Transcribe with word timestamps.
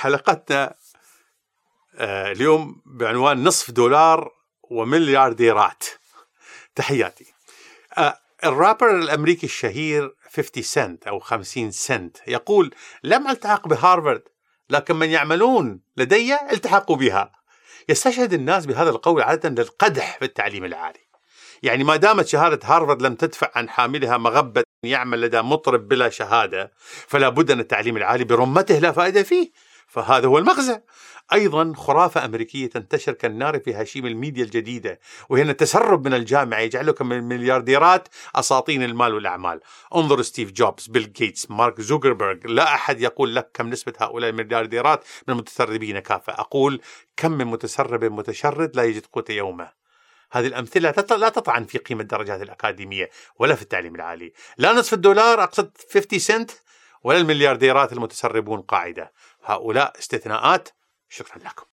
حلقتنا 0.00 0.74
آه، 1.94 2.32
اليوم 2.32 2.82
بعنوان 2.86 3.44
نصف 3.44 3.70
دولار 3.70 4.30
ومليارديرات 4.70 5.84
تحياتي. 6.74 7.26
آه، 7.98 8.18
الرابر 8.44 8.90
الأمريكي 8.90 9.46
الشهير 9.46 10.14
50 10.32 10.62
سنت 10.62 11.06
أو 11.06 11.18
50 11.18 11.70
سنت 11.70 12.16
يقول 12.26 12.74
لم 13.04 13.28
ألتحق 13.28 13.68
بهارفارد 13.68 14.22
لكن 14.70 14.96
من 14.96 15.10
يعملون 15.10 15.80
لدي 15.96 16.34
التحقوا 16.52 16.96
بها. 16.96 17.32
يستشهد 17.88 18.32
الناس 18.32 18.66
بهذا 18.66 18.90
القول 18.90 19.22
عادة 19.22 19.48
للقدح 19.48 20.18
في 20.18 20.24
التعليم 20.24 20.64
العالي. 20.64 21.00
يعني 21.62 21.84
ما 21.84 21.96
دامت 21.96 22.26
شهادة 22.26 22.60
هارفارد 22.64 23.02
لم 23.02 23.14
تدفع 23.14 23.50
عن 23.54 23.68
حاملها 23.68 24.16
مغبة 24.16 24.62
يعمل 24.82 25.20
لدى 25.20 25.42
مطرب 25.42 25.88
بلا 25.88 26.08
شهادة 26.08 26.72
فلا 27.06 27.28
بد 27.28 27.50
أن 27.50 27.60
التعليم 27.60 27.96
العالي 27.96 28.24
برمته 28.24 28.78
لا 28.78 28.92
فائدة 28.92 29.22
فيه. 29.22 29.69
فهذا 29.90 30.26
هو 30.26 30.38
المغزى. 30.38 30.80
أيضا 31.32 31.72
خرافة 31.76 32.24
أمريكية 32.24 32.66
تنتشر 32.66 33.12
كالنار 33.12 33.60
في 33.60 33.74
هشيم 33.74 34.06
الميديا 34.06 34.44
الجديدة 34.44 35.00
وهي 35.28 35.42
أن 35.42 35.50
التسرب 35.50 36.06
من 36.06 36.14
الجامعة 36.14 36.58
يجعلك 36.58 37.02
من 37.02 37.16
المليارديرات 37.16 38.08
أساطين 38.34 38.82
المال 38.82 39.14
والأعمال. 39.14 39.60
انظر 39.94 40.22
ستيف 40.22 40.52
جوبز 40.52 40.86
بيل 40.86 41.12
جيتس 41.12 41.50
مارك 41.50 41.80
زوكربيرغ 41.80 42.36
لا 42.44 42.74
أحد 42.74 43.00
يقول 43.00 43.34
لك 43.34 43.50
كم 43.54 43.70
نسبة 43.70 43.92
هؤلاء 43.98 44.30
المليارديرات 44.30 45.04
من 45.28 45.34
المتسربين 45.34 45.98
كافة. 45.98 46.32
أقول 46.32 46.80
كم 47.16 47.32
من 47.32 47.44
متسرب 47.44 48.04
متشرد 48.04 48.76
لا 48.76 48.82
يجد 48.82 49.06
قوت 49.12 49.30
يومه. 49.30 49.70
هذه 50.32 50.46
الأمثلة 50.46 50.94
لا 51.10 51.28
تطعن 51.28 51.64
في 51.64 51.78
قيمة 51.78 52.02
الدرجات 52.02 52.42
الأكاديمية 52.42 53.10
ولا 53.38 53.54
في 53.54 53.62
التعليم 53.62 53.94
العالي. 53.94 54.32
لا 54.58 54.72
نصف 54.72 54.94
الدولار 54.94 55.42
أقصد 55.42 55.70
50 55.94 56.18
سنت 56.18 56.50
ولا 57.02 57.18
المليارديرات 57.18 57.92
المتسربون 57.92 58.60
قاعدة. 58.60 59.12
هؤلاء 59.44 59.98
استثناءات. 59.98 60.68
شكرا 61.08 61.38
لكم. 61.38 61.64